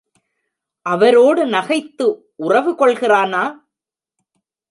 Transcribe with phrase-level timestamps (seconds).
[0.85, 2.07] அவரோடு நகைத்து
[2.35, 3.43] உறவு கொள்கிறானா?